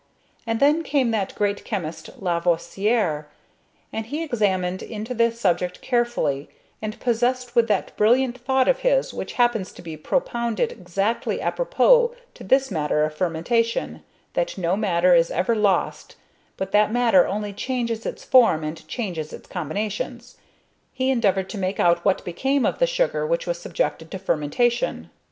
And 0.47 0.59
then 0.59 0.81
came 0.81 1.11
that 1.11 1.35
great 1.35 1.63
chemist 1.63 2.09
Lavoisier, 2.19 3.27
and 3.93 4.07
he 4.07 4.23
examined 4.23 4.81
into 4.81 5.13
the 5.13 5.31
subject 5.31 5.79
carefully, 5.81 6.49
and 6.81 6.99
possessed 6.99 7.55
with 7.55 7.67
that 7.67 7.95
brilliant 7.97 8.39
thought 8.39 8.67
of 8.67 8.79
his 8.79 9.13
which 9.13 9.33
happens 9.33 9.71
to 9.73 9.83
be 9.83 9.95
propounded 9.95 10.71
exactly 10.71 11.39
apropos 11.39 12.15
to 12.33 12.43
this 12.43 12.71
matter 12.71 13.05
of 13.05 13.13
fermentation 13.13 14.01
that 14.33 14.57
no 14.57 14.75
matter 14.75 15.13
is 15.13 15.29
ever 15.29 15.53
lost, 15.55 16.15
but 16.57 16.71
that 16.71 16.91
matter 16.91 17.27
only 17.27 17.53
changes 17.53 18.03
its 18.03 18.23
form 18.23 18.63
and 18.63 18.87
changes 18.87 19.31
its 19.31 19.45
combinations 19.47 20.35
he 20.93 21.11
endeavoured 21.11 21.47
to 21.51 21.59
make 21.59 21.79
out 21.79 22.03
what 22.03 22.25
became 22.25 22.65
of 22.65 22.79
the 22.79 22.87
sugar 22.87 23.23
which 23.27 23.45
was 23.45 23.61
subjected 23.61 24.09
to 24.09 24.17
fermentation. 24.17 25.11